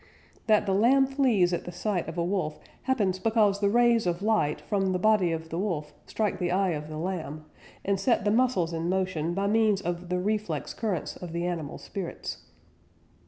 [0.47, 4.23] "That the lamb flees at the sight of a wolf happens because the rays of
[4.23, 7.45] light from the body of the wolf strike the eye of the lamb,
[7.85, 11.77] and set the muscles in motion by means of the 'reflex' currents of the animal
[11.77, 12.39] spirits."